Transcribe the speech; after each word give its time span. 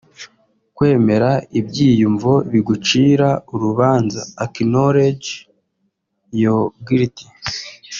Kwemera 0.75 1.31
ibyiyumvo 1.59 2.31
bigucira 2.51 3.29
urubanza 3.53 4.21
[acknowledge 4.45 5.29
your 6.41 6.63
guilt] 6.87 7.17